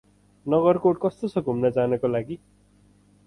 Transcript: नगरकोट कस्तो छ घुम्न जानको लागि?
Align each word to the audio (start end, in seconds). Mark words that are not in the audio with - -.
नगरकोट 0.45 0.99
कस्तो 1.03 1.29
छ 1.33 1.43
घुम्न 1.51 1.71
जानको 1.75 2.11
लागि? 2.13 2.39